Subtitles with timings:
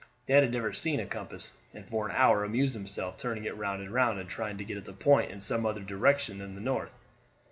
[0.25, 3.83] Dan had never seen a compass, and for an hour amused himself turning it round
[3.83, 6.59] and round and trying to get it to point in some other direction than the
[6.61, 6.89] north.